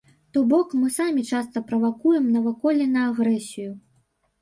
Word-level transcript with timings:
То 0.37 0.41
бок, 0.53 0.71
мы 0.83 0.89
самі 0.95 1.27
часта 1.33 1.63
правакуем 1.69 2.25
наваколле 2.39 2.91
на 2.97 3.07
агрэсію. 3.13 3.71